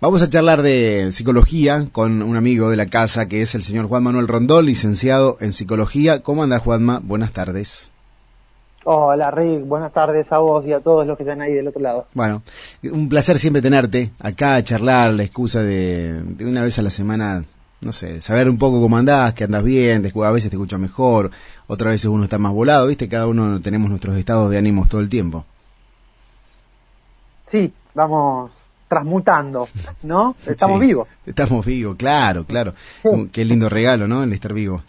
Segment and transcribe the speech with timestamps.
[0.00, 3.88] Vamos a charlar de psicología con un amigo de la casa que es el señor
[3.88, 6.22] Juan Manuel Rondón, licenciado en psicología.
[6.22, 7.00] ¿Cómo anda Juanma?
[7.02, 7.90] Buenas tardes.
[8.84, 11.80] Hola Rick, buenas tardes a vos y a todos los que están ahí del otro
[11.80, 12.06] lado.
[12.14, 12.42] Bueno,
[12.84, 16.90] un placer siempre tenerte acá a charlar, la excusa de, de una vez a la
[16.90, 17.44] semana,
[17.80, 21.32] no sé, saber un poco cómo andás, que andas bien, a veces te escucho mejor,
[21.66, 25.00] otras veces uno está más volado, viste, cada uno tenemos nuestros estados de ánimos todo
[25.00, 25.44] el tiempo.
[27.50, 28.52] Sí, vamos
[28.88, 29.68] transmutando,
[30.02, 30.34] ¿no?
[30.46, 31.08] Estamos vivos.
[31.26, 32.74] Estamos vivos, claro, claro.
[33.32, 34.22] Qué lindo regalo, ¿no?
[34.22, 34.82] El estar vivo.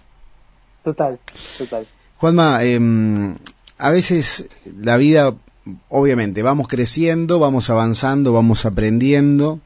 [0.83, 1.19] Total,
[1.57, 1.85] total.
[2.17, 2.79] Juanma, eh,
[3.77, 5.33] a veces la vida,
[5.89, 9.59] obviamente, vamos creciendo, vamos avanzando, vamos aprendiendo.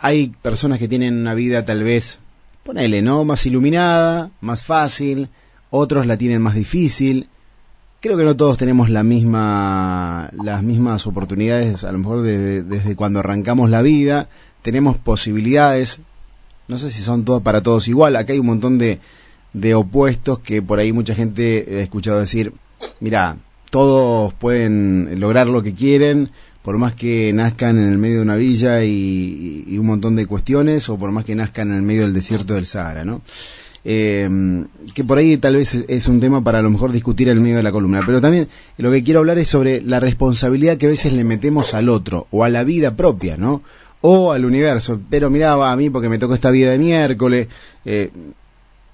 [0.00, 2.20] Hay personas que tienen una vida tal vez,
[2.62, 3.24] ponele, ¿no?
[3.24, 5.28] Más iluminada, más fácil,
[5.70, 7.28] otros la tienen más difícil.
[8.02, 13.20] Creo que no todos tenemos la misma, las mismas oportunidades, a lo mejor desde, cuando
[13.20, 14.28] arrancamos la vida,
[14.62, 16.00] tenemos posibilidades,
[16.66, 18.98] no sé si son todas para todos igual, acá hay un montón de,
[19.52, 22.52] de opuestos que por ahí mucha gente he escuchado decir,
[22.98, 23.36] mira,
[23.70, 26.30] todos pueden lograr lo que quieren,
[26.62, 30.88] por más que nazcan en el medio de una villa y, un montón de cuestiones,
[30.88, 33.22] o por más que nazcan en el medio del desierto del Sahara, ¿no?
[33.84, 34.28] Eh,
[34.94, 37.40] que por ahí tal vez es un tema para a lo mejor discutir en el
[37.40, 40.86] medio de la columna, pero también lo que quiero hablar es sobre la responsabilidad que
[40.86, 43.62] a veces le metemos al otro o a la vida propia, ¿no?
[44.00, 47.48] O al universo, pero miraba a mí porque me tocó esta vida de miércoles,
[47.84, 48.10] eh,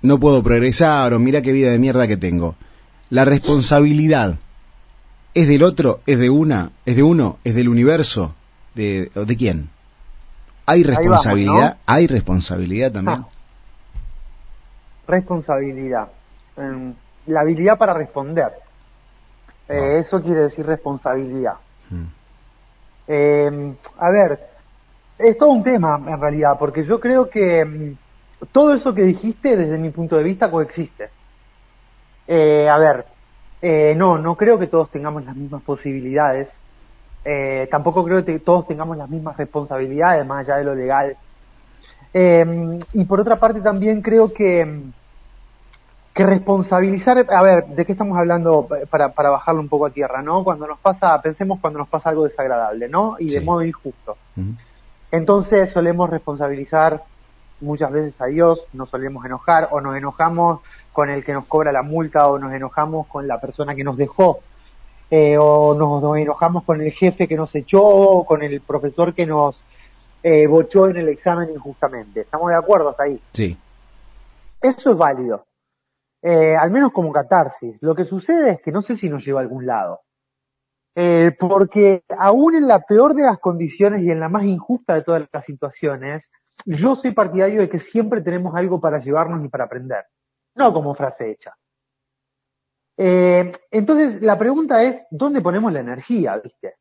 [0.00, 2.56] no puedo progresar o mira qué vida de mierda que tengo.
[3.10, 4.38] La responsabilidad
[5.34, 8.34] es del otro, es de una, es de uno, es del universo,
[8.74, 9.68] de, de quién.
[10.64, 13.20] Hay responsabilidad, hay responsabilidad también.
[13.20, 13.28] Ah
[15.08, 16.08] responsabilidad,
[16.56, 16.94] em,
[17.26, 18.52] la habilidad para responder.
[19.68, 21.54] Eh, eso quiere decir responsabilidad.
[21.90, 22.06] Hmm.
[23.06, 24.38] Em, a ver,
[25.18, 27.96] es todo un tema en realidad, porque yo creo que em,
[28.52, 31.08] todo eso que dijiste desde mi punto de vista coexiste.
[32.26, 33.06] Eh, a ver,
[33.62, 36.52] eh, no, no creo que todos tengamos las mismas posibilidades.
[37.70, 41.14] tampoco creo que todos tengamos las mismas responsabilidades, más allá de lo legal.
[42.94, 44.64] y por otra parte también creo que
[46.18, 50.20] que responsabilizar, a ver, ¿de qué estamos hablando para, para bajarlo un poco a tierra,
[50.20, 50.42] no?
[50.42, 53.14] Cuando nos pasa, pensemos cuando nos pasa algo desagradable, ¿no?
[53.20, 54.16] Y de modo injusto.
[55.12, 57.04] Entonces solemos responsabilizar
[57.60, 60.60] muchas veces a Dios, nos solemos enojar o nos enojamos
[60.92, 63.96] con el que nos cobra la multa o nos enojamos con la persona que nos
[63.96, 64.40] dejó
[65.12, 69.24] eh, o nos, enojamos con el jefe que nos echó o con el profesor que
[69.24, 69.62] nos
[70.24, 72.22] eh, bochó en el examen injustamente.
[72.22, 73.20] ¿Estamos de acuerdo hasta ahí?
[73.34, 73.56] Sí.
[74.60, 75.44] Eso es válido.
[76.22, 77.76] Eh, al menos como catarsis.
[77.80, 80.00] Lo que sucede es que no sé si nos lleva a algún lado.
[80.96, 85.02] Eh, porque aún en la peor de las condiciones y en la más injusta de
[85.02, 86.28] todas las situaciones,
[86.64, 90.04] yo soy partidario de que siempre tenemos algo para llevarnos y para aprender,
[90.56, 91.54] no como frase hecha.
[92.96, 96.74] Eh, entonces, la pregunta es, ¿dónde ponemos la energía, viste?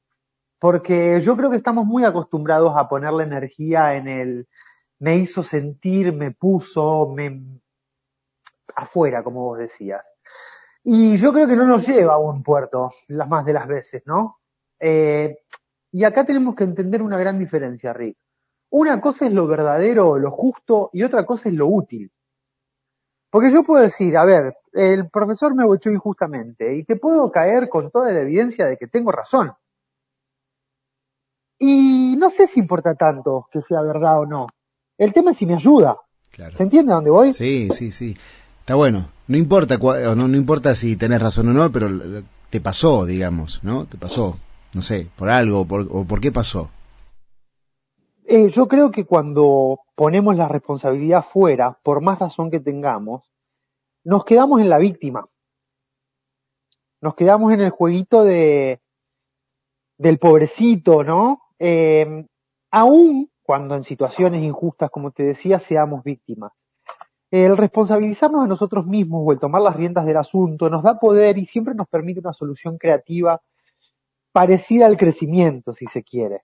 [0.60, 4.48] Porque yo creo que estamos muy acostumbrados a poner la energía en el
[5.00, 7.40] me hizo sentir, me puso, me,
[8.76, 10.04] afuera, como vos decías.
[10.84, 14.04] Y yo creo que no nos lleva a un puerto las más de las veces,
[14.06, 14.38] ¿no?
[14.80, 15.40] Eh,
[15.92, 18.18] y acá tenemos que entender una gran diferencia, Rick.
[18.70, 22.12] Una cosa es lo verdadero, lo justo, y otra cosa es lo útil.
[23.30, 27.70] Porque yo puedo decir, a ver, el profesor me bochó injustamente, y te puedo caer
[27.70, 29.54] con toda la evidencia de que tengo razón.
[31.60, 34.48] Y no sé si importa tanto que sea verdad o no.
[34.98, 35.98] El tema es si me ayuda.
[36.32, 37.34] ¿Se entiende a dónde voy?
[37.34, 38.16] Sí, sí, sí.
[38.68, 39.08] Está bueno.
[39.30, 41.88] No importa, no, no importa si tenés razón o no, pero
[42.50, 43.86] te pasó, digamos, ¿no?
[43.86, 44.40] Te pasó.
[44.74, 46.70] No sé, por algo, o por qué pasó.
[48.26, 53.24] Eh, yo creo que cuando ponemos la responsabilidad fuera, por más razón que tengamos,
[54.04, 55.26] nos quedamos en la víctima.
[57.00, 58.82] Nos quedamos en el jueguito de
[59.98, 61.40] del pobrecito, ¿no?
[61.58, 62.26] Eh,
[62.72, 66.52] aún cuando en situaciones injustas, como te decía, seamos víctimas.
[67.30, 71.38] El responsabilizarnos de nosotros mismos o el tomar las riendas del asunto nos da poder
[71.38, 73.42] y siempre nos permite una solución creativa
[74.32, 76.42] parecida al crecimiento, si se quiere.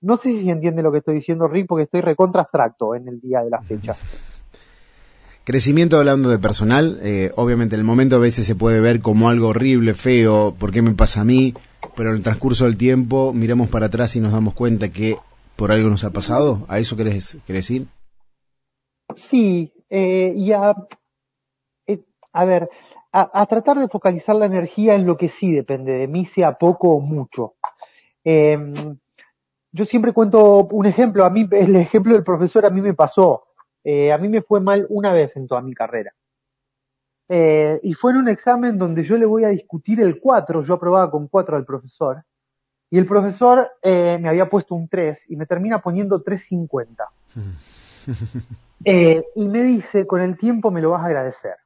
[0.00, 3.08] No sé si se entiende lo que estoy diciendo, Rick, porque estoy recontra abstracto en
[3.08, 3.94] el día de la fecha.
[5.44, 9.28] Crecimiento hablando de personal, eh, obviamente en el momento a veces se puede ver como
[9.28, 11.54] algo horrible, feo, ¿por qué me pasa a mí?
[11.94, 15.16] Pero en el transcurso del tiempo miramos para atrás y nos damos cuenta que
[15.54, 16.66] por algo nos ha pasado.
[16.66, 17.86] ¿A eso querés, querés ir?
[19.14, 20.74] Sí, eh, y a,
[21.86, 22.02] eh,
[22.32, 22.68] a ver,
[23.12, 26.90] a, tratar de focalizar la energía en lo que sí depende de mí, sea poco
[26.90, 27.54] o mucho.
[28.24, 28.98] Em,
[29.72, 33.46] yo siempre cuento un ejemplo, a mí el ejemplo del profesor a mí me pasó,
[33.84, 36.12] eh, a mí me fue mal una vez en toda mi carrera.
[37.28, 40.74] Eh, y fue en un examen donde yo le voy a discutir el 4, yo
[40.74, 42.22] aprobaba con 4 al profesor,
[42.90, 47.08] y el profesor me había puesto un 3 y me termina poniendo 3.50.
[48.84, 51.56] eh, y me dice, con el tiempo me lo vas a agradecer.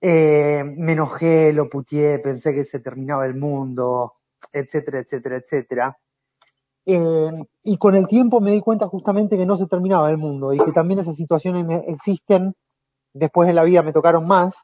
[0.00, 4.14] Eh, me enojé, lo putié, pensé que se terminaba el mundo,
[4.52, 5.98] etcétera, etcétera, etcétera.
[6.86, 10.54] Eh, y con el tiempo me di cuenta justamente que no se terminaba el mundo
[10.54, 12.54] y que también esas situaciones existen,
[13.12, 14.54] después en la vida me tocaron más,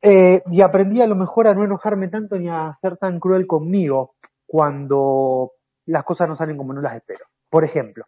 [0.00, 4.14] y aprendí a lo mejor a no enojarme tanto ni a ser tan cruel conmigo
[4.46, 5.52] cuando
[5.86, 7.24] las cosas no salen como no las espero.
[7.50, 8.04] Por ejemplo.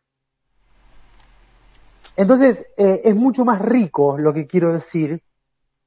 [2.16, 5.22] Entonces, eh, es mucho más rico lo que quiero decir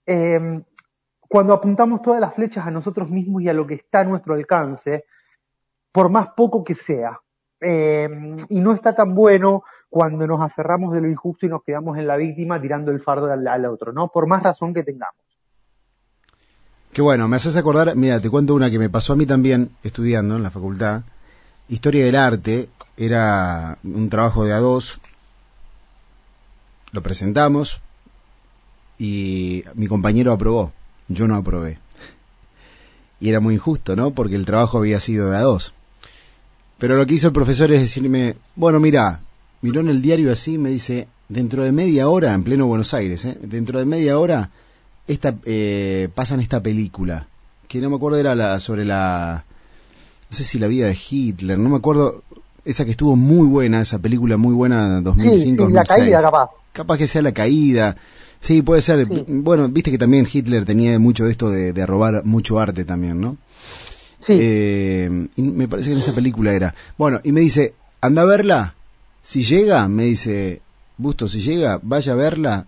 [0.06, 0.62] eh,
[1.34, 4.36] cuando apuntamos todas las flechas a nosotros mismos y a lo que está a nuestro
[4.36, 5.06] alcance,
[5.92, 7.20] por más poco que sea.
[7.60, 8.08] Eh,
[8.50, 12.08] y no está tan bueno cuando nos aferramos de lo injusto y nos quedamos en
[12.08, 14.10] la víctima tirando el fardo al, otro, ¿no?
[14.10, 15.16] Por más razón que tengamos.
[16.92, 19.72] Qué bueno, me haces acordar, mira, te cuento una que me pasó a mí también
[19.82, 21.02] estudiando en la facultad.
[21.68, 25.00] Historia del arte, era un trabajo de A2,
[26.94, 27.82] lo presentamos
[28.98, 30.72] y mi compañero aprobó,
[31.10, 31.80] yo no aprobé.
[33.20, 34.12] Y era muy injusto, ¿no?
[34.12, 35.74] Porque el trabajo había sido de A2.
[36.78, 39.22] Pero lo que hizo el profesor es decirme, bueno, mira,
[39.62, 43.26] miró en el diario así, me dice, dentro de media hora, en pleno Buenos Aires,
[43.26, 43.38] ¿eh?
[43.42, 44.50] dentro de media hora
[45.08, 47.28] esta eh, pasan esta película
[47.68, 49.44] que no me acuerdo era la sobre la
[50.30, 52.24] no sé si la vida de Hitler no me acuerdo
[52.64, 56.22] esa que estuvo muy buena esa película muy buena 2005 Sí, sí, 2006 la caída
[56.22, 56.50] capaz.
[56.74, 57.96] Capaz que sea la caída
[58.42, 59.24] sí puede ser Sí.
[59.28, 63.22] bueno viste que también Hitler tenía mucho de esto de, de robar mucho arte también
[63.22, 63.38] no
[64.26, 66.74] Sí, eh, y me parece que en esa película era.
[66.98, 68.74] Bueno, y me dice, anda a verla.
[69.22, 70.62] Si llega, me dice,
[70.98, 72.66] Busto, si llega, vaya a verla,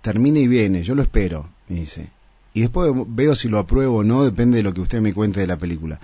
[0.00, 2.08] termine y viene, yo lo espero, me dice.
[2.54, 5.40] Y después veo si lo apruebo o no, depende de lo que usted me cuente
[5.40, 6.00] de la película.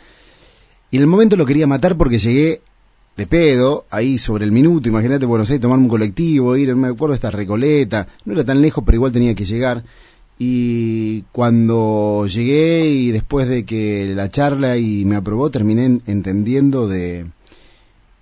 [0.90, 2.60] Y en el momento lo quería matar porque llegué
[3.16, 7.14] de pedo, ahí sobre el minuto, imagínate Buenos Aires, tomar un colectivo, ir, me acuerdo
[7.14, 9.84] esta Recoleta, no era tan lejos, pero igual tenía que llegar.
[10.37, 16.88] Y cuando llegué y después de que la charla y me aprobó, terminé en- entendiendo
[16.88, 17.26] de,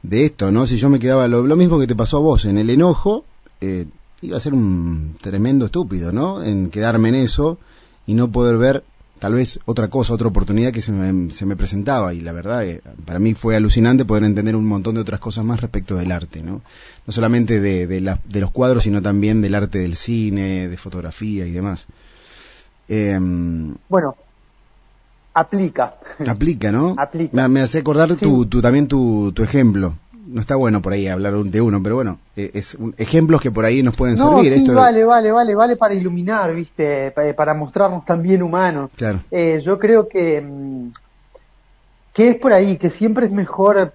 [0.03, 0.67] de esto, ¿no?
[0.67, 3.25] Si yo me quedaba, lo, lo mismo que te pasó a vos, en el enojo,
[3.63, 3.87] eh,
[4.21, 6.43] iba a ser un tremendo estúpido, ¿no?
[6.45, 7.59] En quedarme en eso
[8.07, 8.85] y no poder ver
[9.23, 12.13] tal vez otra cosa, otra oportunidad que se me, se me presentaba.
[12.13, 15.45] Y la verdad, eh, para mí fue alucinante poder entender un montón de otras cosas
[15.45, 16.61] más respecto del arte, ¿no?
[17.07, 20.77] No solamente de, de, la- de los cuadros, sino también del arte del cine, de
[20.77, 21.87] fotografía y demás.
[22.89, 24.17] Em, bueno,
[25.35, 25.95] aplica.
[26.27, 26.97] aplica, ¿no?
[26.99, 27.37] Aplica.
[27.37, 28.17] Me, me hace acordar Sí.
[28.17, 29.95] tu, tu, también tu, tu ejemplo.
[30.25, 33.51] No está bueno por ahí hablar de uno, pero bueno, eh, es un- ejemplos que
[33.51, 34.53] por ahí nos pueden No, servir.
[34.53, 38.93] sí, Esto, vale, vale, vale, vale para iluminar, viste, Pa- para mostrarnos también humanos.
[38.97, 40.91] Claro, Eh, yo creo que, mm,
[42.13, 43.91] que es por ahí, que siempre es mejor eh,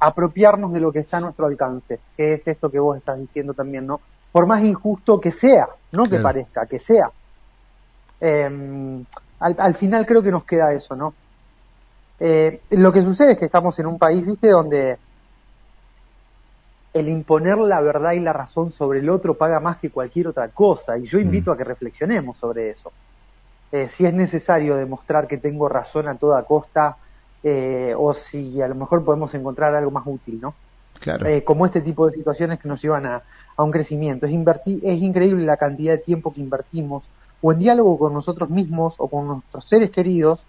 [0.00, 3.52] apropiarnos de lo que está a nuestro alcance, que es esto que vos estás diciendo
[3.52, 4.00] también, ¿no?
[4.30, 7.10] Por más injusto que sea, no que parezca, que sea.
[8.20, 9.04] Eh,
[9.40, 11.14] al, al final creo que nos queda eso, ¿no?
[12.20, 14.98] Eh, lo que sucede es que estamos en un país, viste, donde
[16.92, 20.48] el imponer la verdad y la razón sobre el otro paga más que cualquier otra
[20.48, 22.92] cosa, y yo invito a que reflexionemos sobre eso.
[23.70, 26.96] Eh, si es necesario demostrar que tengo razón a toda costa,
[27.42, 30.54] eh, o si a lo mejor podemos encontrar algo más útil, ¿no?
[31.00, 31.26] claro.
[31.26, 33.22] Eh, como este tipo de situaciones que nos llevan a,
[33.56, 34.26] a un crecimiento.
[34.26, 37.02] Es, invertir, es increíble la cantidad de tiempo que invertimos
[37.40, 40.40] o en diálogo con nosotros mismos o con nuestros seres queridos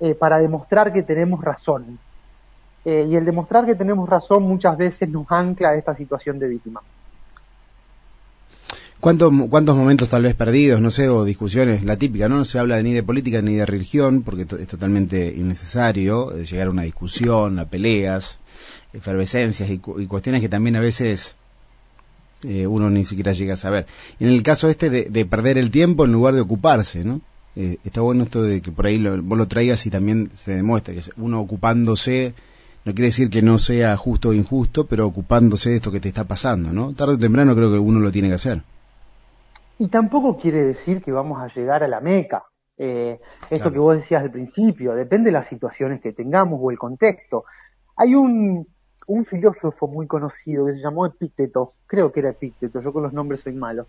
[0.00, 1.98] eh, para demostrar que tenemos razón.
[2.88, 6.46] Eh, y el demostrar que tenemos razón muchas veces nos ancla a esta situación de
[6.46, 6.80] víctima.
[9.00, 12.36] ¿Cuántos, ¿Cuántos momentos tal vez perdidos, no sé, o discusiones, la típica, ¿no?
[12.38, 16.68] No se habla ni de política ni de religión, porque es totalmente innecesario eh, llegar
[16.68, 18.38] a una discusión, a peleas,
[18.94, 21.34] efervescencias y, cu- y cuestiones que también a veces
[22.44, 23.86] eh, uno ni siquiera llega a saber.
[24.20, 27.20] En el caso este de, de perder el tiempo en lugar de ocuparse, ¿no?
[27.56, 30.54] Eh, está bueno esto de que por ahí lo- vos lo traigas y también se
[30.54, 32.34] demuestra que uno ocupándose,
[32.86, 36.08] no quiere decir que no sea justo o injusto, pero ocupándose de esto que te
[36.08, 36.94] está pasando, ¿no?
[36.94, 38.62] Tarde o temprano creo que uno lo tiene que hacer.
[39.78, 42.44] Y tampoco quiere decir que vamos a llegar a la meca.
[42.78, 43.18] Eh,
[43.50, 43.72] esto Claro.
[43.72, 47.44] que vos decías al principio, depende de las situaciones que tengamos o el contexto.
[47.96, 48.66] Hay un,
[49.08, 53.12] un filósofo muy conocido que se llamó Epícteto, creo que era Epícteto, yo con los
[53.12, 53.86] nombres soy malo.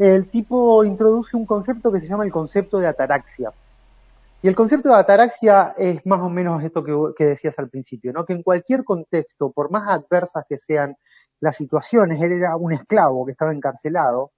[0.00, 3.52] El tipo introduce un concepto que se llama el concepto de ataraxia.
[4.42, 8.24] Y el concepto de ataraxia es más o menos esto que, decías al principio, ¿no?
[8.24, 10.96] Que en cualquier contexto, por más adversas que sean
[11.38, 14.32] las situaciones, él era un esclavo que estaba encarcelado,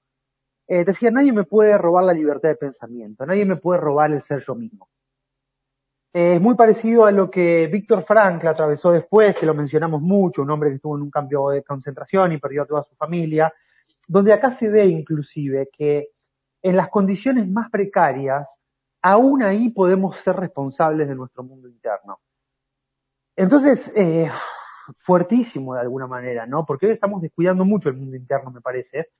[0.68, 4.20] eh, decía, nadie me puede robar la libertad de pensamiento, nadie me puede robar el
[4.20, 4.88] ser yo mismo.
[6.12, 10.42] Eh, es muy parecido a lo que Víctor Frankl atravesó después, que lo mencionamos mucho,
[10.42, 13.52] un hombre que estuvo en un cambio de concentración y perdió a toda su familia,
[14.06, 16.10] donde acá se ve inclusive que
[16.62, 18.48] en las condiciones más precarias,
[19.04, 22.20] aún ahí podemos ser responsables de nuestro mundo interno.
[23.36, 24.30] Entonces, eh,
[24.96, 26.64] fuertísimo de alguna manera, ¿no?
[26.64, 29.10] Porque hoy estamos descuidando mucho el mundo interno, me parece.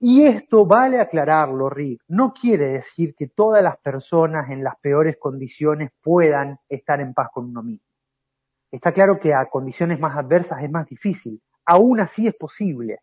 [0.00, 2.02] Y esto vale aclararlo, Rick.
[2.08, 7.28] No quiere decir que todas las personas en las peores condiciones puedan estar en paz
[7.32, 7.86] con uno mismo.
[8.68, 11.40] Está claro que a condiciones más adversas es más difícil.
[11.66, 12.98] Aún así es posible.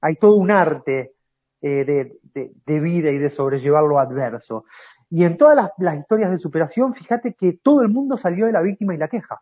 [0.00, 1.14] Hay todo un arte
[1.66, 2.12] eh,
[2.66, 4.66] de, vida y de sobrellevar lo adverso.
[5.14, 8.62] Y en todas las, historias de superación, fíjate que todo el mundo salió de la
[8.62, 9.40] víctima y la queja.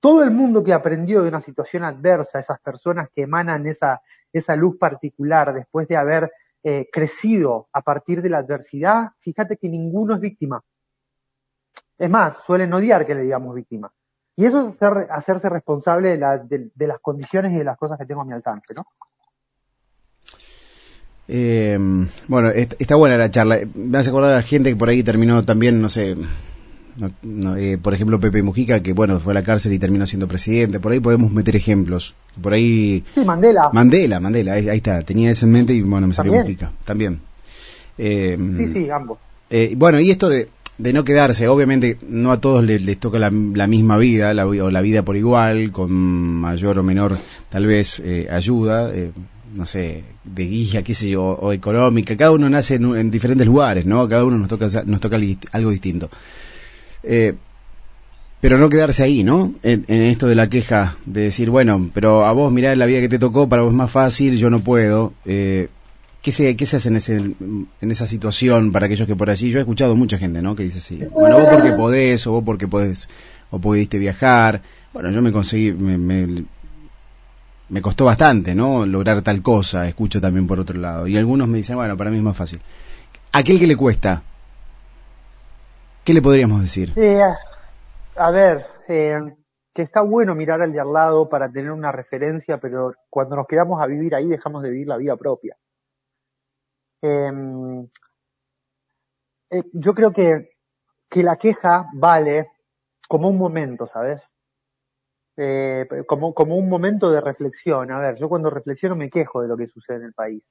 [0.00, 4.00] Todo el mundo que aprendió de una situación adversa, esas personas que emanan esa,
[4.32, 6.32] esa luz particular después de haber
[6.62, 10.62] eh, crecido a partir de la adversidad, fíjate que ninguno es víctima.
[11.98, 13.92] Es más, suelen odiar que le digamos víctima.
[14.36, 18.22] Y eso es hacerse responsable de, de, las condiciones y de las cosas que tengo
[18.22, 18.86] a mi alcance, ¿no?
[21.26, 21.78] Eh,
[22.28, 23.60] bueno, está, buena la charla.
[23.74, 26.14] Me hace acordar a la gente que por ahí terminó también, no sé,
[27.56, 30.80] eh, por ejemplo Pepe Mujica, que bueno, fue a la cárcel y terminó siendo presidente.
[30.80, 32.14] Por ahí podemos meter ejemplos.
[32.40, 33.04] Por ahí...
[33.14, 33.70] Sí, Mandela.
[33.72, 35.00] Mandela, Mandela, ahí, está.
[35.02, 36.72] Tenía eso en mente y bueno, me salió Mujica.
[36.84, 37.20] También.
[37.96, 39.18] Eh, sí, sí, ambos.
[39.76, 43.96] bueno, y esto de, de no quedarse, obviamente no a todos les, toca la, misma
[43.96, 48.90] vida o la vida por igual, con mayor o menor tal vez ayuda
[49.54, 53.86] no sé, de guía, qué sé yo, o económica, cada uno nace en, diferentes lugares,
[53.86, 54.08] ¿no?
[54.08, 55.16] Cada uno nos toca, nos toca
[55.52, 56.10] algo distinto.
[57.02, 57.34] Eh,
[58.40, 59.54] pero no quedarse ahí, ¿no?
[59.62, 63.08] En, esto de la queja, de decir, bueno, pero a vos mirá la vida que
[63.08, 65.14] te tocó, para vos es más fácil, yo no puedo.
[65.24, 65.68] Eh,
[66.20, 69.50] ¿qué, se, ¿Qué se hace en, ese, en esa situación para aquellos que por allí?
[69.50, 70.54] Yo he escuchado mucha gente, ¿no?
[70.54, 73.08] Que dice así, bueno, vos porque podés, o vos porque podés,
[73.50, 74.60] o pudiste viajar.
[74.92, 76.44] Bueno, yo me conseguí, me, me
[77.82, 78.86] costó bastante, ¿no?
[78.86, 81.06] Lograr tal cosa, escucho también por otro lado.
[81.06, 82.60] Y algunos me dicen, bueno, para mí es más fácil.
[83.32, 84.22] Aquel que le cuesta,
[86.04, 86.92] ¿qué le podríamos decir?
[86.96, 87.20] Eh,
[88.16, 89.18] a ver, eh,
[89.74, 93.46] que está bueno mirar al de al lado para tener una referencia, pero cuando nos
[93.46, 95.56] quedamos a vivir ahí dejamos de vivir la vida propia.
[97.02, 97.88] Em,
[99.50, 100.50] eh, yo creo que,
[101.10, 102.50] que la queja vale
[103.08, 104.22] como un momento, ¿sabes?
[105.36, 107.90] Eh, como, como un momento de reflexión.
[107.90, 110.44] A ver, yo cuando reflexiono me quejo de lo que sucede en el país.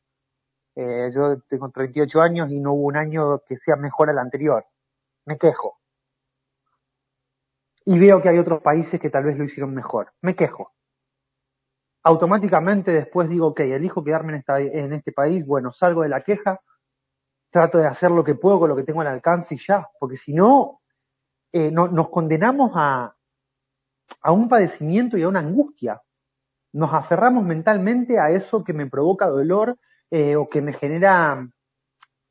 [0.75, 4.65] Eh, yo tengo 38 años y no hubo un año que sea mejor al anterior.
[5.25, 5.79] Me quejo.
[7.85, 10.11] Y veo que hay otros países que tal vez lo hicieron mejor.
[10.21, 10.71] Me quejo.
[12.03, 16.21] Automáticamente después digo, ok, elijo quedarme en, esta, en este país, bueno, salgo de la
[16.21, 16.59] queja,
[17.49, 20.17] trato de hacer lo que puedo con lo que tengo al alcance y ya, porque
[20.17, 20.81] si no,
[21.53, 23.15] eh, no nos condenamos a,
[24.21, 26.01] a un padecimiento y a una angustia.
[26.73, 29.77] Nos aferramos mentalmente a eso que me provoca dolor
[30.09, 31.47] eh, o que me genera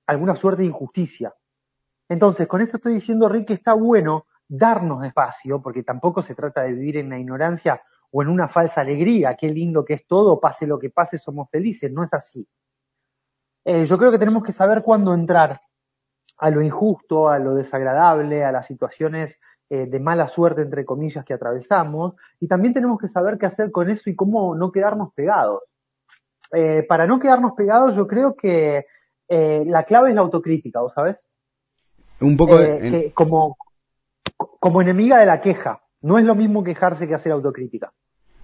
[0.06, 1.34] alguna suerte de injusticia.
[2.08, 6.62] Entonces, con eso estoy diciendo, Rick, que está bueno darnos espacio, porque tampoco se trata
[6.62, 10.38] de vivir en la ignorancia o en una falsa alegría, qué lindo que es todo,
[10.38, 12.46] pase lo que pase, somos felices, no es así.
[13.64, 15.60] Eh, yo creo que tenemos que saber cuándo entrar
[16.38, 19.38] a lo injusto, a lo desagradable, a las situaciones
[19.74, 23.72] eh, de mala suerte, entre comillas, que atravesamos, y también tenemos que saber qué hacer
[23.72, 25.62] con eso y cómo no quedarnos pegados.
[26.52, 28.84] Eh, para no quedarnos pegados, yo creo que
[29.28, 31.16] eh, la clave es la autocrítica, ¿vos sabés?
[32.20, 32.58] Un poco
[33.14, 33.56] como,
[34.36, 35.80] como enemiga de la queja.
[36.02, 37.94] No es lo mismo quejarse que hacer autocrítica.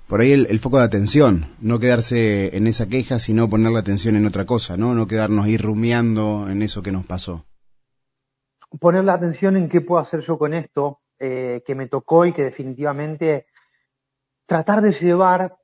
[0.07, 4.17] Por ahí el, foco de atención, no quedarse en esa queja, sino poner la atención
[4.17, 4.95] en otra cosa, ¿no?
[4.95, 7.45] No quedarnos ir rumiando en eso que nos pasó.
[8.81, 12.33] Poner la atención en qué puedo hacer yo con esto, eh, que me tocó y
[12.33, 13.47] que definitivamente
[14.47, 15.57] tratar de llevar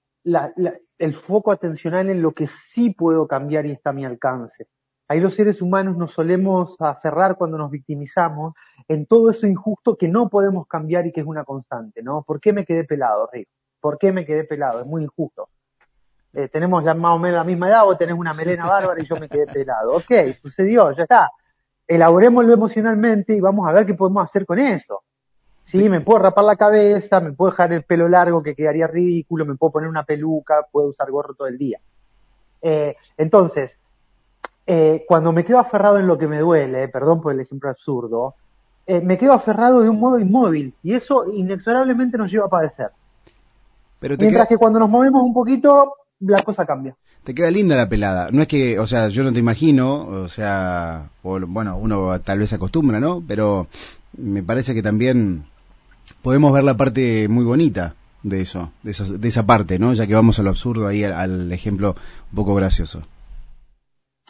[0.98, 4.68] el foco atencional en lo que sí puedo cambiar y está a mi alcance.
[5.06, 8.54] Ahí los seres humanos nos solemos aferrar cuando nos victimizamos
[8.88, 12.22] en todo eso injusto que no podemos cambiar y que es una constante, ¿no?
[12.22, 13.48] ¿Por qué me quedé pelado, Rick?
[13.80, 14.80] ¿Por qué me quedé pelado?
[14.80, 15.48] Es muy injusto.
[16.32, 19.06] Eh, tenemos ya más o menos la misma edad, o tenés una melena bárbara y
[19.06, 19.92] yo me quedé pelado.
[19.92, 21.30] Ok, sucedió, ya está.
[21.86, 25.02] Elaborémoslo emocionalmente y vamos a ver qué podemos hacer con eso.
[25.66, 29.44] Sí, me puedo rapar la cabeza, me puedo dejar el pelo largo que quedaría ridículo,
[29.44, 31.80] me puedo poner una peluca, puedo usar gorro todo el día.
[32.62, 33.76] Eh, entonces,
[34.66, 38.34] eh, cuando me quedo aferrado en lo que me duele, perdón por el ejemplo absurdo,
[38.86, 42.90] eh, me quedo aferrado de un modo inmóvil y eso inexorablemente nos lleva a padecer.
[44.00, 46.94] Mientras que cuando nos movemos un poquito, la cosa cambia.
[47.24, 48.28] Te queda linda la pelada.
[48.30, 52.50] No es que, o sea, yo no te imagino, o sea, bueno, uno tal vez
[52.50, 53.22] se acostumbra, ¿no?
[53.26, 53.66] Pero
[54.18, 55.46] me parece que también
[56.22, 59.92] podemos ver la parte muy bonita de eso, de esa, de esa parte, ¿no?
[59.92, 61.94] Ya que vamos a lo absurdo ahí al, ejemplo
[62.30, 63.02] un poco gracioso.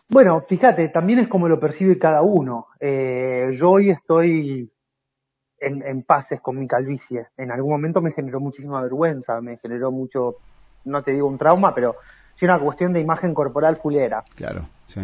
[0.09, 2.67] Bueno, fíjate, también es como lo percibe cada uno.
[2.79, 4.71] Eh, yo hoy estoy
[5.59, 7.29] en, en, pases con mi calvicie.
[7.37, 10.37] En algún momento me generó muchísima vergüenza, me generó mucho,
[10.85, 11.97] no te digo un trauma, pero
[12.35, 14.23] sí una cuestión de imagen corporal fulera.
[14.37, 15.01] Claro, sí.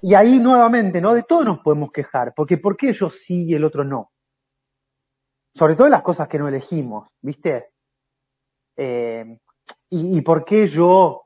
[0.00, 1.14] Y ahí nuevamente, ¿no?
[1.14, 4.10] De todo nos podemos quejar, porque ¿por qué yo sí y el otro no?
[5.54, 7.68] Sobre todo las cosas que no elegimos, ¿viste?
[8.76, 9.38] Eh,
[9.90, 11.22] y, por qué yo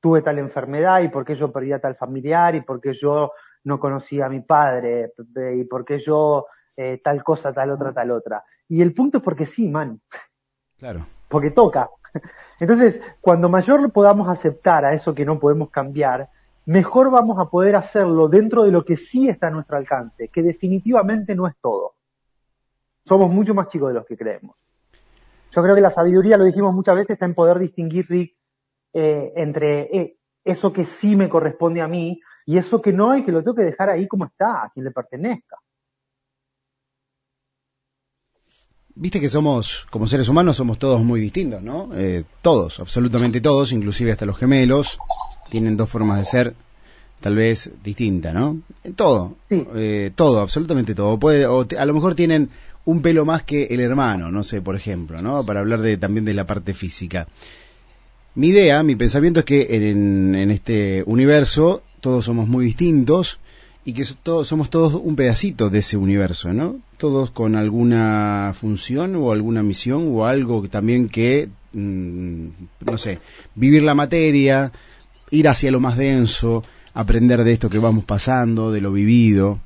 [0.00, 3.32] tuve tal enfermedad y por qué yo perdí a tal familiar y por qué yo
[3.64, 5.12] no conocía a mi padre
[5.54, 8.44] y por qué yo eh, tal cosa, tal otra, tal otra.
[8.68, 10.00] Y el punto es porque sí, man.
[10.78, 11.06] Claro.
[11.28, 11.88] Porque toca.
[12.60, 16.28] Entonces, cuando mayor podamos aceptar a eso que no podemos cambiar,
[16.66, 20.42] mejor vamos a poder hacerlo dentro de lo que sí está a nuestro alcance, que
[20.42, 21.94] definitivamente no es todo.
[23.08, 24.54] Somos mucho más chicos de los que creemos.
[25.50, 28.36] Yo creo que la sabiduría, lo dijimos muchas veces, está en poder distinguir, Rick,
[28.92, 33.24] eh, entre eh, eso que sí me corresponde a mí y eso que no y
[33.24, 35.56] que lo tengo que dejar ahí como está, a quien le pertenezca.
[38.94, 41.88] Viste que somos, como seres humanos, somos todos muy distintos, ¿no?
[41.94, 44.98] Eh, todos, absolutamente todos, inclusive hasta los gemelos,
[45.50, 46.54] tienen dos formas de ser
[47.20, 48.60] tal vez distintas, ¿no?
[48.96, 49.36] Todo,
[50.14, 51.18] todo, absolutamente todo.
[51.18, 52.50] Puede, o a lo mejor tienen
[52.88, 55.44] un pelo más que el hermano, no sé, por ejemplo, ¿no?
[55.44, 57.28] Para hablar de, también de la parte física.
[58.34, 63.40] Mi idea, mi pensamiento es que en, este universo todos somos muy distintos
[63.84, 66.80] y que somos todos un pedacito de ese universo, ¿no?
[66.96, 72.46] Todos con alguna función o alguna misión o algo también que, mm,
[72.86, 73.18] no sé,
[73.54, 74.72] vivir la materia,
[75.30, 79.60] ir hacia lo más denso, aprender de esto que vamos pasando, de lo vivido.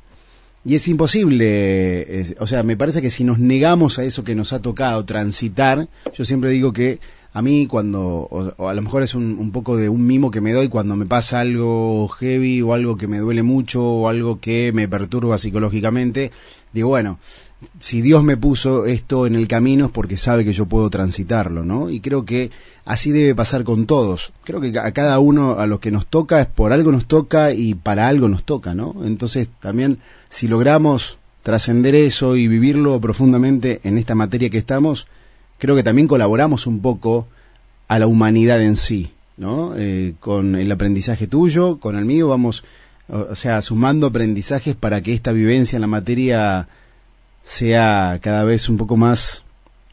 [0.65, 4.53] Y es imposible, o sea, me parece que si nos negamos a eso que nos
[4.53, 7.01] ha tocado transitar, yo siempre digo que
[7.33, 10.41] a mí cuando, o, a lo mejor es un, un, poco de un mimo que
[10.41, 14.39] me doy cuando me pasa algo heavy o algo que me duele mucho o algo
[14.39, 16.31] que me perturba psicológicamente,
[16.73, 17.19] digo, bueno,
[17.81, 21.65] si Dios me puso esto en el camino es porque sabe que yo puedo transitarlo,
[21.65, 21.91] ¿no?
[21.91, 22.51] Y creo que
[22.85, 24.33] así debe pasar con todos.
[24.45, 27.53] Creo que a cada uno, a los que nos toca, es por algo nos toca
[27.53, 28.97] y para algo nos toca, ¿no?
[29.05, 29.99] Entonces también,
[30.29, 35.09] si logramos trascender eso y vivirlo profundamente en esta materia que estamos,
[35.59, 37.27] creo que también colaboramos un poco
[37.89, 39.75] a la humanidad en sí, ¿no?
[39.77, 42.65] Eh, con el aprendizaje tuyo, con el mío, vamos,
[43.09, 46.69] o sea, sumando aprendizajes para que esta vivencia en la materia
[47.43, 49.45] sea cada vez un poco más,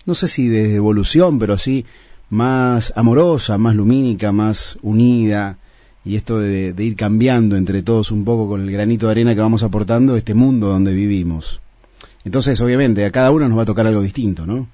[0.05, 1.85] no sé si de evolución, pero sí
[2.29, 5.57] más amorosa, más lumínica, más unida,
[6.05, 9.41] y esto de, ir cambiando entre todos un poco con el granito de arena que
[9.41, 11.62] vamos aportando este mundo donde vivimos.
[12.23, 14.67] Entonces, obviamente, a cada uno nos va a tocar algo distinto, ¿no?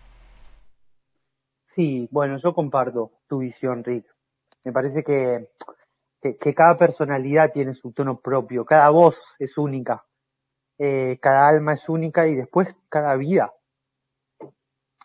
[1.75, 4.05] Sí, bueno, yo comparto tu visión, Rick.
[4.63, 5.49] Me parece que,
[6.21, 10.03] que cada personalidad tiene su tono propio, cada voz es única.
[10.77, 13.53] Eh, cada alma es única y después cada vida.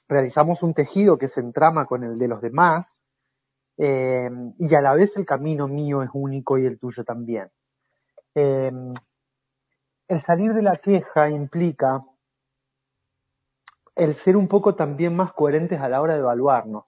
[0.09, 2.92] Realizamos un tejido que se entrama con el de los demás
[3.78, 4.28] eh,
[4.59, 7.50] y a la vez el camino mío es único y el tuyo también.
[8.35, 8.72] Eh,
[10.09, 12.02] el salir de la queja implica
[13.94, 16.85] el ser un poco también más coherentes a la hora de evaluarnos.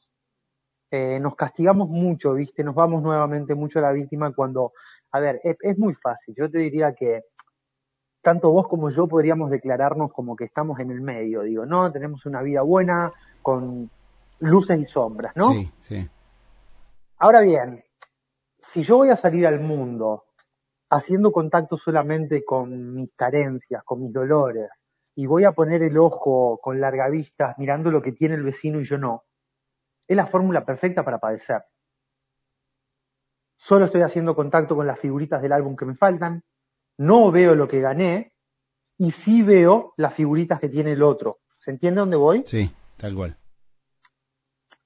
[0.91, 2.65] nos castigamos mucho, ¿viste?
[2.65, 4.73] Nos vamos nuevamente mucho a la víctima cuando,
[5.13, 6.35] a ver, es muy fácil.
[6.37, 7.23] Yo te diría que
[8.23, 11.91] tanto vos como yo podríamos declararnos como que estamos en el medio, digo, ¿no?
[11.93, 13.91] Tenemos una vida buena con
[14.39, 15.51] luces y sombras, ¿no?
[15.51, 16.09] Sí, sí.
[17.19, 17.85] Ahora bien,
[18.59, 20.25] si yo voy a salir al mundo
[20.89, 24.69] haciendo contacto solamente con mis carencias, con mis dolores,
[25.15, 28.81] y voy a poner el ojo con larga vista mirando lo que tiene el vecino
[28.81, 29.25] y yo no,
[30.07, 31.63] es la fórmula perfecta para padecer.
[33.57, 36.43] Solo estoy haciendo contacto con las figuritas del álbum que me faltan,
[36.99, 38.33] no veo lo que gané
[38.99, 41.39] y sí veo las figuritas que tiene el otro.
[41.61, 42.43] ¿Se entiende dónde voy?
[42.45, 43.37] Sí, tal cual.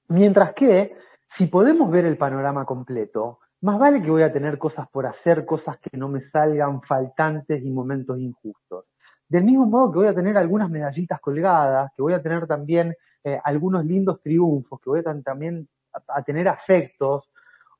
[0.09, 0.95] Mientras que,
[1.29, 5.45] si podemos ver el panorama completo, más vale que voy a tener cosas por hacer,
[5.45, 8.85] cosas que no me salgan faltantes y momentos injustos.
[9.27, 12.95] Del mismo modo que voy a tener algunas medallitas colgadas, que voy a tener también
[13.23, 17.29] eh, algunos lindos triunfos, que voy a también a, tener afectos.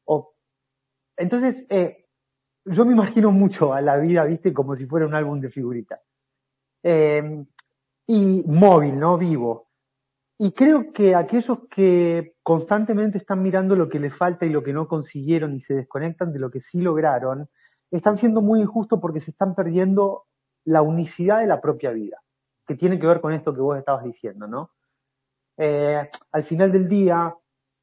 [0.06, 0.34] O...
[1.16, 2.07] Entonces, eh,
[2.67, 5.99] yo me imagino mucho a la vida, viste, como si fuera un álbum de figuritas.
[6.84, 7.45] Eh,
[8.08, 9.17] y móvil, ¿no?
[9.17, 9.67] Vivo.
[10.39, 14.71] Y creo que aquellos que constantemente están mirando lo que les falta y lo que
[14.71, 17.49] no consiguieron y se desconectan de lo que sí lograron,
[17.89, 20.25] están siendo muy injustos porque se están perdiendo
[20.65, 22.21] la unicidad de la propia vida,
[22.67, 24.71] que tiene que ver con esto que vos estabas diciendo, ¿no?
[25.58, 27.34] Eh, al final del día,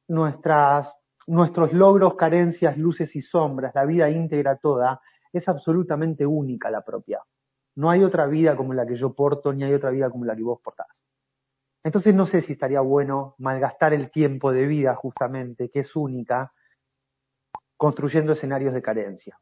[0.07, 0.87] nuestras,
[1.27, 5.01] nuestros logros, carencias, luces y sombras, la vida íntegra toda,
[5.33, 7.21] es absolutamente única la propia.
[7.75, 10.35] No hay otra vida como la que yo porto, ni hay otra vida como la
[10.35, 10.87] que vos portás.
[11.83, 16.51] Entonces no sé si estaría bueno malgastar el tiempo de vida justamente, que es única,
[17.77, 19.37] construyendo escenarios de carencia.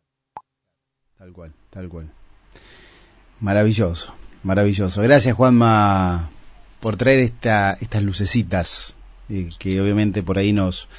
[1.17, 2.11] Tal cual, tal cual.
[3.39, 5.01] Maravilloso, maravilloso.
[5.01, 6.29] Gracias Juanma
[6.81, 8.97] por traer esta, estas lucecitas
[9.29, 10.89] eh, que obviamente por ahí nos,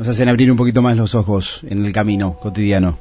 [0.00, 2.98] nos hacen abrir un poquito más los ojos en el camino cotidiano.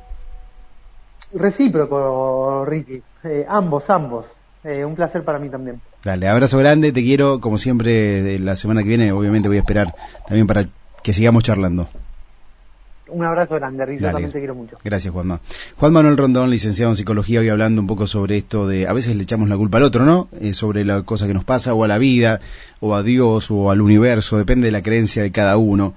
[1.32, 3.02] Recíproco, Ricky.
[3.24, 4.26] Eh, ambos, ambos.
[4.66, 5.80] Eh, un placer para mí también.
[6.04, 9.96] Dale, abrazo grande, te quiero, como siempre, la semana que viene, obviamente voy a esperar
[10.28, 10.66] también para
[11.02, 11.88] que sigamos charlando.
[13.08, 14.78] Un abrazo grande, Ricky, también te quiero mucho.
[14.84, 15.40] Gracias, Juanma.
[15.78, 19.16] Juan Manuel Rondón, licenciado en psicología, hoy hablando un poco sobre esto de, a veces
[19.16, 20.28] le echamos la culpa al otro, ¿no?
[20.34, 22.42] Eh, sobre la cosa que nos pasa, o a la vida,
[22.82, 25.94] o a Dios, o al universo, depende de la creencia de cada uno.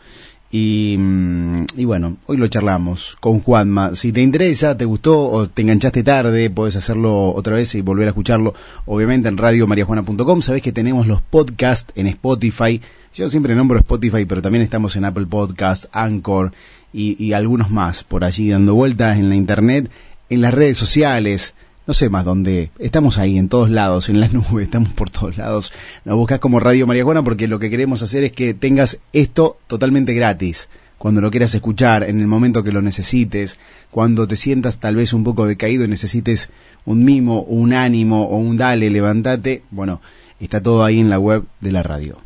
[0.55, 3.95] Y, mm, y, bueno, hoy lo charlamos con Juanma.
[3.95, 8.07] Si te interesa, te gustó o te enganchaste tarde, puedes hacerlo otra vez y volver
[8.07, 8.53] a escucharlo,
[8.85, 10.43] obviamente en radiomariajuana.com.
[10.43, 12.83] Sabés que tenemos los podcasts en Spotify.
[13.15, 16.53] Yo siempre nombro Spotify, pero también estamos en Apple Podcast, Anchor
[16.93, 19.91] y, y algunos más por allí dando vueltas en la internet,
[20.29, 21.55] en las redes sociales
[21.87, 25.37] no sé más dónde, estamos ahí en todos lados, en las nubes, estamos por todos
[25.37, 25.73] lados.
[26.05, 30.15] Nos buscas como Radio Marihuana porque lo que queremos hacer es que tengas esto totalmente
[30.15, 30.69] gratis.
[30.99, 33.59] Cuando lo quieras escuchar, en el momento que lo necesites,
[33.91, 36.51] cuando te sientas tal vez un poco decaído y necesites
[36.85, 40.01] un mimo, un ánimo o un dale, levántate, bueno,
[40.39, 42.19] está todo ahí en la web de la radio.